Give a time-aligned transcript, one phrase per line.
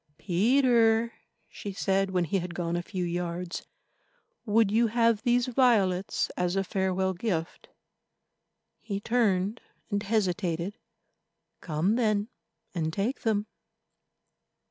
[0.17, 1.13] "Peter,"
[1.47, 3.67] she said when he had gone a few yards,
[4.47, 7.67] "would you have these violets as a farewell gift?"
[8.79, 9.61] He turned
[9.91, 10.79] and hesitated.
[11.59, 12.29] "Come, then,
[12.73, 13.45] and take them."